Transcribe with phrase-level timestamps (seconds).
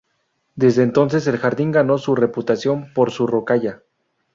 [0.55, 3.83] Desde entonces el jardín ganó su reputación por su rocalla.